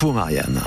Pour 0.00 0.14
Marianne. 0.14 0.62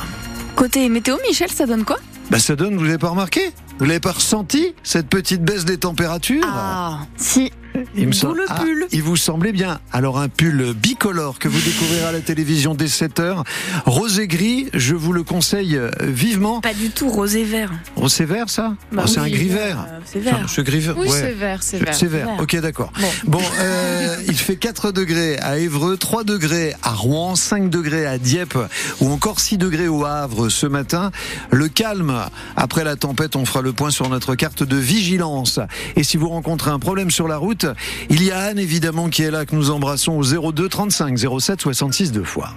Côté 0.58 0.90
météo, 0.90 1.16
Michel, 1.26 1.50
ça 1.50 1.66
donne 1.66 1.86
quoi? 1.86 2.00
Bah 2.30 2.38
ça 2.38 2.58
donne, 2.58 2.76
vous 2.76 2.84
l'avez 2.84 2.98
pas 2.98 3.08
remarqué? 3.08 3.54
Vous 3.80 3.86
l'avez 3.86 4.02
pas 4.02 4.12
ressenti 4.12 4.76
cette 4.84 5.08
petite 5.08 5.42
baisse 5.42 5.64
des 5.64 5.78
températures? 5.78 6.44
Ah, 6.46 7.00
si. 7.16 7.50
Il 7.96 8.08
me 8.08 8.12
semble- 8.14 8.38
le 8.38 8.46
Ah, 8.50 8.56
pull. 8.62 8.86
il 8.92 9.02
vous 9.04 9.16
semblait 9.16 9.52
bien. 9.52 9.80
Alors 9.92 10.20
un 10.20 10.30
pull 10.30 10.74
bicolore 10.74 11.40
que 11.40 11.48
vous 11.48 11.60
découvrirez 11.60 12.04
à 12.04 12.12
la 12.12 12.20
télévision 12.22 12.74
dès 12.76 12.88
7h. 12.88 13.44
Rose 13.86 14.20
et 14.20 14.28
gris, 14.28 14.70
je 14.74 14.96
vous 14.96 15.14
le 15.14 15.24
conseille 15.24 15.76
euh, 15.78 15.90
vivement. 16.02 16.62
Pas 16.62 16.74
du 16.74 16.90
tout 16.90 17.10
rose 17.10 17.36
et 17.36 17.44
vert. 17.44 17.72
Oh, 17.96 18.10
c'est 18.10 18.26
vert 18.26 18.50
ça? 18.50 18.76
Bah 18.92 19.04
Oh, 19.06 19.08
C'est 19.08 19.20
oui, 19.20 19.28
un 19.28 19.30
gris 19.36 19.50
euh, 19.52 19.54
vert. 19.56 19.86
c'est 20.06 20.20
vert. 20.20 20.50
Ce 20.50 20.62
gris 20.62 20.80
vert. 20.80 20.96
Oui, 20.98 21.08
ouais. 21.08 21.20
c'est 21.20 21.32
vert, 21.34 21.64
c'est 21.64 21.78
vert. 21.80 21.94
C'est 21.94 22.08
vert. 22.08 22.26
Vert. 22.28 22.40
Ok, 22.42 22.56
d'accord. 22.60 22.92
Bon. 23.00 23.08
Bon, 23.40 23.42
euh, 23.60 24.16
il 24.28 24.36
fait 24.38 24.56
4 24.58 24.92
degrés 24.92 25.38
à 25.40 25.58
Évreux, 25.58 25.98
3 25.98 26.24
degrés 26.24 26.74
à 26.84 26.92
Rouen, 26.92 27.36
5 27.36 27.70
degrés 27.70 28.06
à 28.06 28.18
Dieppe 28.18 28.58
ou 29.00 29.10
encore 29.12 29.40
6 29.40 29.58
degrés 29.58 29.88
au 29.88 30.06
Havre 30.06 30.50
ce 30.50 30.66
matin. 30.68 31.12
Le 31.52 31.68
calme. 31.68 32.14
Après 32.56 32.84
la 32.84 32.96
tempête, 32.96 33.36
on 33.36 33.46
fera 33.46 33.62
le 33.62 33.74
point 33.74 33.92
sur 33.92 34.10
notre 34.10 34.36
carte 34.36 34.64
de 34.64 34.76
vigilance. 34.78 35.60
Et 35.96 36.04
si 36.04 36.18
vous 36.18 36.30
rencontrez 36.30 36.72
un 36.72 36.80
problème 36.80 37.12
sur 37.12 37.28
la 37.28 37.38
route, 37.38 37.61
il 38.10 38.24
y 38.24 38.32
a 38.32 38.40
Anne 38.40 38.60
évidemment 38.60 39.10
qui 39.10 39.24
est 39.24 39.32
là, 39.32 39.46
que 39.46 39.56
nous 39.56 39.72
embrassons 39.72 40.14
au 40.14 40.52
02 40.52 40.70
35 40.70 41.18
07 41.40 41.62
66 41.62 42.12
deux 42.12 42.24
fois. 42.24 42.50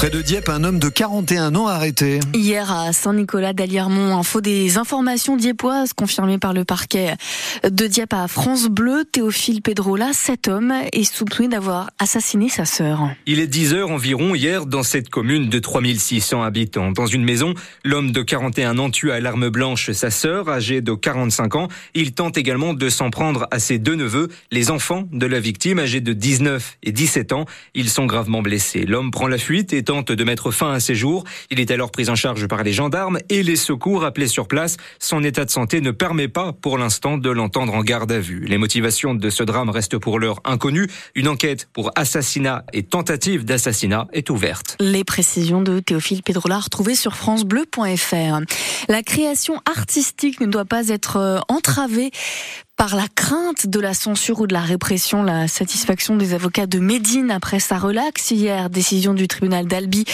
Près 0.00 0.08
de 0.08 0.22
Dieppe, 0.22 0.48
un 0.48 0.64
homme 0.64 0.78
de 0.78 0.88
41 0.88 1.54
ans 1.56 1.66
arrêté. 1.66 2.20
Hier 2.32 2.72
à 2.72 2.90
Saint-Nicolas 2.94 3.52
d'Aliermont, 3.52 4.16
info 4.16 4.40
des 4.40 4.78
informations 4.78 5.36
dieppoises 5.36 5.92
confirmées 5.92 6.38
par 6.38 6.54
le 6.54 6.64
parquet 6.64 7.16
de 7.70 7.86
Dieppe 7.86 8.14
à 8.14 8.26
France 8.26 8.68
Bleu, 8.68 9.04
Théophile 9.04 9.60
Pedrola, 9.60 10.14
cet 10.14 10.48
homme 10.48 10.72
est 10.94 11.04
soupçonné 11.04 11.50
d'avoir 11.50 11.90
assassiné 11.98 12.48
sa 12.48 12.64
sœur. 12.64 13.10
Il 13.26 13.40
est 13.40 13.46
10 13.46 13.74
heures 13.74 13.90
environ 13.90 14.34
hier 14.34 14.64
dans 14.64 14.82
cette 14.82 15.10
commune 15.10 15.50
de 15.50 15.58
3600 15.58 16.44
habitants. 16.44 16.92
Dans 16.92 17.04
une 17.04 17.22
maison, 17.22 17.52
l'homme 17.84 18.10
de 18.10 18.22
41 18.22 18.78
ans 18.78 18.88
tue 18.88 19.12
à 19.12 19.20
l'arme 19.20 19.50
blanche 19.50 19.90
sa 19.90 20.08
sœur, 20.08 20.48
âgée 20.48 20.80
de 20.80 20.94
45 20.94 21.56
ans. 21.56 21.68
Il 21.92 22.12
tente 22.12 22.38
également 22.38 22.72
de 22.72 22.88
s'en 22.88 23.10
prendre 23.10 23.48
à 23.50 23.58
ses 23.58 23.78
deux 23.78 23.96
neveux, 23.96 24.28
les 24.50 24.70
enfants 24.70 25.04
de 25.12 25.26
la 25.26 25.40
victime, 25.40 25.78
âgés 25.78 26.00
de 26.00 26.14
19 26.14 26.78
et 26.84 26.92
17 26.92 27.34
ans. 27.34 27.44
Ils 27.74 27.90
sont 27.90 28.06
gravement 28.06 28.40
blessés. 28.40 28.86
L'homme 28.86 29.10
prend 29.10 29.28
la 29.28 29.36
fuite 29.36 29.74
et 29.74 29.89
tente 29.90 30.12
de 30.12 30.22
mettre 30.22 30.52
fin 30.52 30.70
à 30.70 30.78
ses 30.78 30.94
jours. 30.94 31.24
Il 31.50 31.58
est 31.58 31.72
alors 31.72 31.90
pris 31.90 32.08
en 32.10 32.14
charge 32.14 32.46
par 32.46 32.62
les 32.62 32.72
gendarmes 32.72 33.18
et 33.28 33.42
les 33.42 33.56
secours 33.56 34.04
appelés 34.04 34.28
sur 34.28 34.46
place. 34.46 34.76
Son 35.00 35.24
état 35.24 35.44
de 35.44 35.50
santé 35.50 35.80
ne 35.80 35.90
permet 35.90 36.28
pas 36.28 36.52
pour 36.52 36.78
l'instant 36.78 37.18
de 37.18 37.28
l'entendre 37.28 37.74
en 37.74 37.82
garde 37.82 38.12
à 38.12 38.20
vue. 38.20 38.44
Les 38.44 38.56
motivations 38.56 39.14
de 39.14 39.30
ce 39.30 39.42
drame 39.42 39.68
restent 39.68 39.98
pour 39.98 40.20
l'heure 40.20 40.38
inconnues. 40.44 40.86
Une 41.16 41.26
enquête 41.26 41.68
pour 41.72 41.90
assassinat 41.96 42.64
et 42.72 42.84
tentative 42.84 43.44
d'assassinat 43.44 44.06
est 44.12 44.30
ouverte. 44.30 44.76
Les 44.78 45.02
précisions 45.02 45.60
de 45.60 45.80
Théophile 45.80 46.22
Pedrola 46.22 46.60
retrouvées 46.60 46.94
sur 46.94 47.16
francebleu.fr. 47.16 48.42
La 48.88 49.02
création 49.02 49.60
artistique 49.68 50.40
ne 50.40 50.46
doit 50.46 50.66
pas 50.66 50.86
être 50.86 51.16
euh, 51.16 51.40
entravée 51.48 52.12
par 52.80 52.96
la 52.96 53.08
crainte 53.14 53.66
de 53.66 53.78
la 53.78 53.92
censure 53.92 54.40
ou 54.40 54.46
de 54.46 54.54
la 54.54 54.62
répression, 54.62 55.22
la 55.22 55.48
satisfaction 55.48 56.16
des 56.16 56.32
avocats 56.32 56.66
de 56.66 56.78
Médine 56.78 57.30
après 57.30 57.60
sa 57.60 57.76
relaxe 57.76 58.30
hier, 58.30 58.70
décision 58.70 59.12
du 59.12 59.28
tribunal 59.28 59.66
d'Albi 59.66 60.06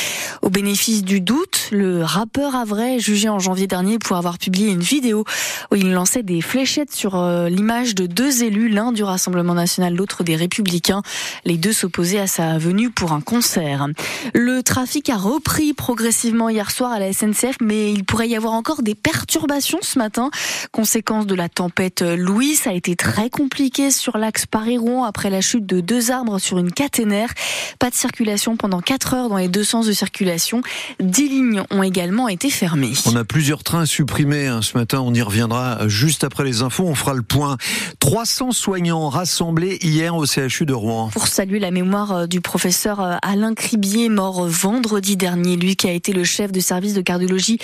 au 0.43 0.51
bénéfice 0.51 1.05
du 1.05 1.21
doute. 1.21 1.69
Le 1.71 2.03
rappeur 2.03 2.57
Avray, 2.57 2.99
jugé 2.99 3.29
en 3.29 3.39
janvier 3.39 3.69
dernier 3.69 4.01
pour 4.01 4.17
avoir 4.17 4.37
publié 4.39 4.73
une 4.73 4.81
vidéo 4.81 5.25
où 5.71 5.77
il 5.77 5.93
lançait 5.93 6.25
des 6.25 6.41
fléchettes 6.41 6.93
sur 6.93 7.15
euh, 7.15 7.49
l'image 7.49 7.95
de 7.95 8.07
deux 8.07 8.43
élus, 8.43 8.69
l'un 8.69 8.91
du 8.91 9.05
Rassemblement 9.05 9.55
national, 9.55 9.95
l'autre 9.95 10.25
des 10.25 10.35
Républicains. 10.35 11.03
Les 11.45 11.59
deux 11.59 11.73
s'opposaient 11.73 12.19
à 12.19 12.27
sa 12.27 12.59
venue 12.59 12.91
pour 12.91 13.13
un 13.13 13.21
concert. 13.21 13.87
Le 14.35 14.65
trafic 14.65 15.09
a 15.09 15.17
repris 15.17 15.73
progressivement 15.73 16.49
hier 16.49 16.73
soir 16.73 16.91
à 16.91 16.99
la 16.99 17.13
SNCF, 17.13 17.59
mais 17.61 17.93
il 17.93 18.05
pourrait 18.05 18.29
y 18.29 18.35
avoir 18.35 18.55
encore 18.55 18.83
des 18.83 18.97
perturbations 18.97 19.79
ce 19.83 20.01
matin. 20.01 20.31
Conséquence 20.73 21.27
de 21.27 21.37
la 21.37 21.49
tempête 21.49 22.03
Louis, 22.03 22.56
ça 22.57 22.71
a 22.71 22.73
été 22.73 22.97
très 22.97 23.31
compliqué 23.31 23.91
sur 23.91 24.19
l'axe 24.19 24.47
Paris-Rouen 24.47 25.05
après 25.05 25.31
la 25.31 25.41
chute 25.41 25.67
de 25.67 25.81
deux 25.81 26.11
arbres 26.11 26.39
sur 26.39 26.59
une 26.59 26.73
caténaire. 26.73 27.33
Pas 27.79 27.91
de 27.91 27.95
circulation 27.95 28.57
pendant 28.57 28.81
4 28.81 29.15
heures 29.15 29.29
dans 29.29 29.37
les 29.37 29.49
deux 29.49 29.65
sens 29.65 29.87
de 29.87 29.93
circulation. 29.93 30.63
10 31.01 31.29
lignes 31.29 31.63
ont 31.71 31.83
également 31.83 32.29
été 32.29 32.51
fermées. 32.51 32.93
On 33.07 33.17
a 33.17 33.25
plusieurs 33.25 33.63
trains 33.63 33.87
supprimés 33.87 34.47
hein, 34.47 34.63
ce 34.63 34.77
matin, 34.77 35.01
on 35.01 35.13
y 35.15 35.23
reviendra 35.23 35.87
juste 35.89 36.25
après 36.25 36.45
les 36.45 36.63
infos, 36.63 36.85
on 36.85 36.95
fera 36.95 37.15
le 37.15 37.23
point. 37.23 37.57
300 38.01 38.53
soignants 38.53 39.09
rassemblés 39.09 39.79
hier 39.83 40.17
au 40.17 40.25
CHU 40.27 40.65
de 40.65 40.73
Rouen. 40.73 41.11
pour 41.13 41.29
saluer 41.29 41.59
la 41.59 41.71
mémoire 41.71 42.13
euh, 42.13 42.27
du 42.27 42.41
professeur 42.41 43.01
euh, 43.01 43.17
Alain 43.23 43.55
Cribier, 43.55 44.09
mort 44.09 44.47
vendredi 44.47 45.17
dernier, 45.17 45.57
lui 45.57 45.77
qui 45.77 45.89
a 45.89 45.93
été 45.93 46.13
le 46.13 46.25
chef 46.25 46.53
de 46.53 46.61
service 46.61 46.95
de 46.95 47.03
cardiologie 47.03 47.59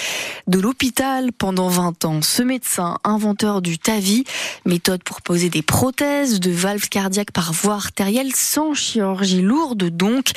de 0.46 0.60
l'hôpital 0.60 1.32
pendant 1.32 1.68
20 1.68 2.04
ans. 2.04 2.22
Ce 2.22 2.42
médecin, 2.42 2.98
inventeur 3.04 3.62
du 3.62 3.78
TAVI, 3.78 4.24
méthode 4.82 5.04
pour 5.04 5.22
poser 5.22 5.48
des 5.48 5.62
prothèses 5.62 6.40
de 6.40 6.50
valves 6.50 6.88
cardiaques 6.88 7.30
par 7.30 7.52
voie 7.52 7.74
artérielle 7.74 8.32
sans 8.34 8.74
chirurgie 8.74 9.40
lourde 9.40 9.90
donc. 9.90 10.30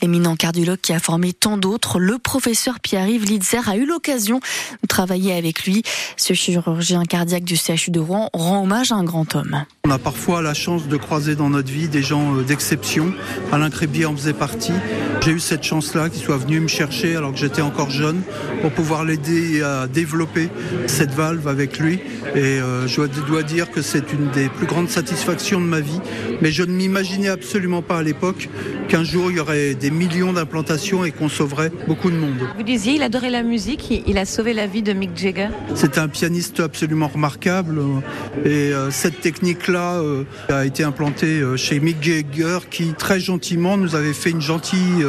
L'éminent 0.00 0.36
cardiologue 0.36 0.78
qui 0.80 0.94
a 0.94 0.98
formé 0.98 1.34
tant 1.34 1.58
d'autres, 1.58 1.98
le 1.98 2.16
professeur 2.16 2.80
Pierre-Yves 2.80 3.26
Litzer 3.26 3.68
a 3.68 3.76
eu 3.76 3.84
l'occasion 3.84 4.40
de 4.82 4.86
travailler 4.88 5.34
avec 5.34 5.64
lui. 5.66 5.82
Ce 6.16 6.32
chirurgien 6.32 7.04
cardiaque 7.04 7.44
du 7.44 7.56
CHU 7.58 7.90
de 7.90 8.00
Rouen 8.00 8.30
rend 8.32 8.62
hommage 8.62 8.90
à 8.90 8.94
un 8.94 9.04
grand 9.04 9.34
homme. 9.34 9.66
On 9.84 9.90
a 9.90 9.98
parfois 9.98 10.40
la 10.40 10.54
chance 10.54 10.88
de 10.88 10.96
croiser 10.96 11.34
dans 11.36 11.50
notre 11.50 11.70
vie 11.70 11.88
des 11.88 12.02
gens 12.02 12.36
euh, 12.36 12.42
d'exception. 12.42 13.12
Alain 13.52 13.68
Crébier 13.68 14.06
en 14.06 14.16
faisait 14.16 14.32
partie. 14.32 14.72
J'ai 15.20 15.32
eu 15.32 15.40
cette 15.40 15.62
chance-là 15.64 16.08
qu'il 16.08 16.22
soit 16.22 16.38
venu 16.38 16.60
me 16.60 16.68
chercher 16.68 17.16
alors 17.16 17.32
que 17.32 17.38
j'étais 17.38 17.60
encore 17.60 17.90
jeune 17.90 18.22
pour 18.62 18.70
pouvoir 18.70 19.04
l'aider 19.04 19.60
à 19.60 19.86
développer 19.88 20.48
cette 20.86 21.10
valve 21.12 21.46
avec 21.48 21.78
lui. 21.78 21.98
Et 22.34 22.38
euh, 22.38 22.86
je 22.88 23.02
dois- 23.26 23.40
dire 23.50 23.70
que 23.70 23.79
c'est 23.82 24.12
une 24.12 24.30
des 24.30 24.48
plus 24.48 24.66
grandes 24.66 24.88
satisfactions 24.88 25.60
de 25.60 25.66
ma 25.66 25.80
vie. 25.80 26.00
Mais 26.40 26.50
je 26.50 26.62
ne 26.62 26.72
m'imaginais 26.72 27.28
absolument 27.28 27.82
pas 27.82 27.98
à 27.98 28.02
l'époque 28.02 28.48
qu'un 28.88 29.04
jour 29.04 29.30
il 29.30 29.36
y 29.36 29.40
aurait 29.40 29.74
des 29.74 29.90
millions 29.90 30.32
d'implantations 30.32 31.04
et 31.04 31.10
qu'on 31.12 31.28
sauverait 31.28 31.70
beaucoup 31.86 32.10
de 32.10 32.16
monde. 32.16 32.36
Vous 32.56 32.62
disiez, 32.62 32.94
il 32.94 33.02
adorait 33.02 33.30
la 33.30 33.42
musique, 33.42 33.90
il- 34.06 34.18
a 34.18 34.24
sauvé 34.24 34.52
la 34.52 34.66
vie 34.66 34.82
de 34.82 34.92
Mick 34.92 35.16
Jagger. 35.16 35.48
C'est 35.74 35.96
un 35.96 36.08
pianiste 36.08 36.60
absolument 36.60 37.08
remarquable 37.08 37.78
euh, 37.78 38.44
et 38.44 38.72
euh, 38.74 38.90
cette 38.90 39.20
technique-là 39.20 40.00
euh, 40.00 40.24
a 40.50 40.66
été 40.66 40.84
implantée 40.84 41.40
chez 41.56 41.80
Mick 41.80 42.02
Jagger 42.02 42.58
qui 42.70 42.92
très 42.92 43.18
gentiment 43.20 43.76
nous 43.78 43.94
avait 43.94 44.12
fait 44.12 44.30
une 44.30 44.40
gentille 44.42 45.04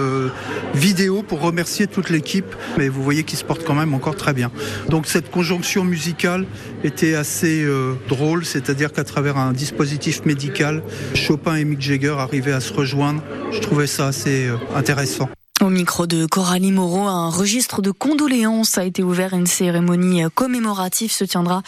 vidéo 0.73 1.23
pour 1.23 1.41
remercier 1.41 1.87
toute 1.87 2.09
l'équipe. 2.09 2.55
Mais 2.77 2.87
vous 2.89 3.03
voyez 3.03 3.23
qu'il 3.23 3.37
se 3.37 3.43
porte 3.43 3.63
quand 3.65 3.73
même 3.75 3.93
encore 3.93 4.15
très 4.15 4.33
bien. 4.33 4.51
Donc 4.89 5.07
cette 5.07 5.29
conjonction 5.31 5.83
musicale 5.83 6.45
était 6.83 7.15
assez 7.15 7.65
drôle, 8.07 8.45
c'est-à-dire 8.63 8.91
qu'à 8.91 9.03
travers 9.03 9.37
un 9.37 9.53
dispositif 9.53 10.25
médical, 10.25 10.83
Chopin 11.13 11.55
et 11.55 11.65
Mick 11.65 11.81
Jagger 11.81 12.15
arrivaient 12.17 12.53
à 12.53 12.59
se 12.59 12.73
rejoindre. 12.73 13.21
Je 13.51 13.59
trouvais 13.59 13.87
ça 13.87 14.07
assez 14.07 14.47
euh, 14.47 14.57
intéressant. 14.75 15.29
Au 15.61 15.69
micro 15.69 16.07
de 16.07 16.25
Coralie 16.25 16.71
Moreau, 16.71 17.07
un 17.07 17.29
registre 17.29 17.83
de 17.83 17.91
condoléances 17.91 18.79
a 18.79 18.83
été 18.83 19.03
ouvert. 19.03 19.33
Une 19.33 19.45
cérémonie 19.45 20.23
commémorative 20.33 21.11
se 21.11 21.23
tiendra 21.23 21.61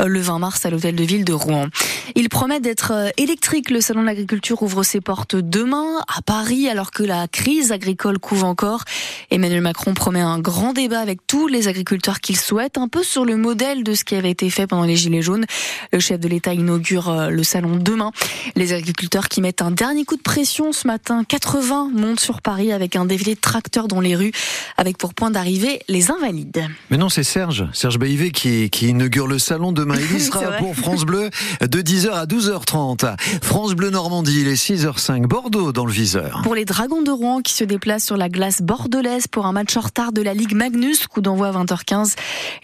euh, 0.00 0.06
le 0.06 0.18
20 0.20 0.40
mars 0.40 0.66
à 0.66 0.70
l'hôtel 0.70 0.96
de 0.96 1.04
ville 1.04 1.24
de 1.24 1.32
Rouen. 1.32 1.68
Il 2.16 2.28
promet 2.28 2.58
d'être 2.58 2.90
euh, 2.92 3.10
électrique. 3.16 3.70
Le 3.70 3.80
salon 3.80 4.00
de 4.00 4.06
l'agriculture 4.06 4.64
ouvre 4.64 4.82
ses 4.82 5.00
portes 5.00 5.36
demain 5.36 6.02
à 6.08 6.22
Paris 6.22 6.68
alors 6.68 6.90
que 6.90 7.04
la 7.04 7.28
crise 7.28 7.70
agricole 7.70 8.18
couve 8.18 8.42
encore. 8.42 8.82
Emmanuel 9.30 9.60
Macron 9.60 9.94
promet 9.94 10.20
un 10.20 10.40
grand 10.40 10.72
débat 10.72 10.98
avec 10.98 11.24
tous 11.28 11.46
les 11.46 11.68
agriculteurs 11.68 12.18
qu'il 12.18 12.36
souhaite, 12.36 12.78
un 12.78 12.88
peu 12.88 13.04
sur 13.04 13.24
le 13.24 13.36
modèle 13.36 13.84
de 13.84 13.94
ce 13.94 14.02
qui 14.02 14.16
avait 14.16 14.30
été 14.32 14.50
fait 14.50 14.66
pendant 14.66 14.84
les 14.84 14.96
Gilets 14.96 15.22
jaunes. 15.22 15.46
Le 15.92 16.00
chef 16.00 16.18
de 16.18 16.26
l'État 16.26 16.52
inaugure 16.52 17.10
euh, 17.10 17.28
le 17.28 17.44
salon 17.44 17.76
demain. 17.76 18.10
Les 18.56 18.72
agriculteurs 18.72 19.28
qui 19.28 19.40
mettent 19.40 19.62
un 19.62 19.70
dernier 19.70 20.04
coup 20.04 20.16
de 20.16 20.22
pression 20.22 20.72
ce 20.72 20.88
matin, 20.88 21.22
80 21.22 21.90
montent 21.94 22.18
sur 22.18 22.42
Paris 22.42 22.72
avec 22.72 22.96
un 22.96 23.04
défilé 23.04 23.35
de 23.36 23.40
tracteurs 23.40 23.88
dans 23.88 24.00
les 24.00 24.16
rues, 24.16 24.32
avec 24.76 24.98
pour 24.98 25.14
point 25.14 25.30
d'arrivée 25.30 25.80
les 25.88 26.10
invalides. 26.10 26.66
Mais 26.90 26.96
non, 26.96 27.08
c'est 27.08 27.22
Serge, 27.22 27.68
Serge 27.72 27.98
Baïvé 27.98 28.30
qui, 28.30 28.70
qui 28.70 28.88
inaugure 28.88 29.26
le 29.26 29.38
salon 29.38 29.72
demain. 29.72 29.96
Il 30.12 30.20
sera 30.20 30.52
pour 30.52 30.74
France 30.74 31.04
Bleu 31.04 31.30
de 31.60 31.82
10h 31.82 32.10
à 32.10 32.26
12h30. 32.26 33.16
France 33.42 33.74
Bleu 33.74 33.90
Normandie, 33.90 34.40
il 34.40 34.48
est 34.48 34.54
6h05. 34.54 35.26
Bordeaux 35.26 35.72
dans 35.72 35.84
le 35.84 35.92
viseur. 35.92 36.40
Pour 36.42 36.54
les 36.54 36.64
Dragons 36.64 37.02
de 37.02 37.10
Rouen 37.10 37.42
qui 37.42 37.52
se 37.52 37.64
déplacent 37.64 38.04
sur 38.04 38.16
la 38.16 38.28
glace 38.28 38.62
bordelaise 38.62 39.26
pour 39.26 39.46
un 39.46 39.52
match 39.52 39.76
en 39.76 39.80
retard 39.80 40.12
de 40.12 40.22
la 40.22 40.34
Ligue 40.34 40.54
Magnus, 40.54 41.06
coup 41.06 41.20
d'envoi 41.20 41.48
à 41.48 41.52
20h15. 41.52 42.14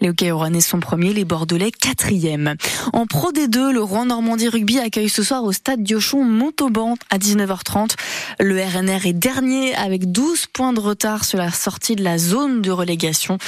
Les 0.00 0.08
hockey 0.08 0.30
rouennais 0.30 0.60
sont 0.60 0.80
premiers, 0.80 1.12
les 1.12 1.24
Bordelais 1.24 1.70
quatrième. 1.70 2.54
En 2.92 3.06
Pro 3.06 3.32
D2, 3.32 3.72
le 3.72 3.82
Rouen 3.82 4.06
Normandie 4.06 4.48
Rugby 4.48 4.78
accueille 4.78 5.08
ce 5.08 5.22
soir 5.22 5.44
au 5.44 5.52
stade 5.52 5.82
Diochon 5.82 6.24
Montauban 6.24 6.96
à 7.10 7.18
19h30. 7.18 7.96
Le 8.40 8.62
RNR 8.62 9.06
est 9.06 9.12
dernier 9.12 9.74
avec 9.74 10.10
12 10.12 10.46
points 10.52 10.61
de 10.72 10.78
retard 10.78 11.24
sur 11.24 11.38
la 11.38 11.50
sortie 11.50 11.96
de 11.96 12.04
la 12.04 12.18
zone 12.18 12.62
de 12.62 12.70
relégation. 12.70 13.38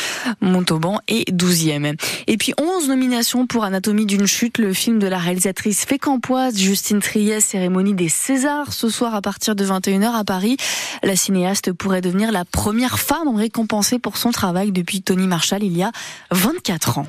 Montauban 0.41 0.99
est 1.07 1.31
12e. 1.31 1.95
Et 2.27 2.37
puis 2.37 2.53
11 2.61 2.89
nominations 2.89 3.47
pour 3.47 3.63
Anatomie 3.63 4.07
d'une 4.07 4.27
chute, 4.27 4.59
le 4.59 4.73
film 4.73 4.99
de 4.99 5.07
la 5.07 5.19
réalisatrice 5.19 5.85
fécampoise 5.85 6.59
Justine 6.59 6.99
Triet, 6.99 7.41
cérémonie 7.41 7.95
des 7.95 8.09
Césars 8.09 8.73
ce 8.73 8.89
soir 8.89 9.15
à 9.15 9.23
partir 9.23 9.55
de 9.55 9.65
21h 9.65 10.13
à 10.13 10.25
Paris. 10.25 10.57
La 11.05 11.15
cinéaste 11.15 11.73
pourrait 11.73 12.01
devenir 12.01 12.33
la 12.33 12.45
première 12.45 12.99
femme 12.99 13.37
récompensée 13.37 14.01
pour 14.01 14.17
son 14.17 14.33
travail 14.33 14.73
depuis 14.73 15.01
Tony 15.01 15.29
Marshall 15.29 15.63
il 15.63 15.77
y 15.77 15.85
a 15.85 15.93
24 16.33 16.99
ans. 16.99 17.07